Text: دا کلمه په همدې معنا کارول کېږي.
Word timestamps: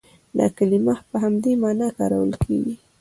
دا 0.37 0.45
کلمه 0.57 0.95
په 1.09 1.15
همدې 1.23 1.51
معنا 1.61 1.87
کارول 1.97 2.31
کېږي. 2.43 2.75